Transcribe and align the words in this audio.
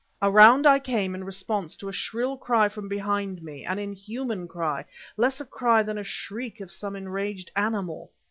Around 0.19 0.65
I 0.65 0.79
came, 0.79 1.13
in 1.13 1.23
response 1.25 1.77
to 1.77 1.87
a 1.87 1.91
shrill 1.93 2.35
cry 2.35 2.69
from 2.69 2.87
behind 2.87 3.43
me 3.43 3.63
an 3.65 3.77
inhuman 3.77 4.47
cry, 4.47 4.83
less 5.15 5.39
a 5.39 5.45
cry 5.45 5.83
than 5.83 5.97
the 5.97 6.03
shriek 6.03 6.59
of 6.59 6.71
some 6.71 6.95
enraged 6.95 7.51
animal.... 7.55 8.09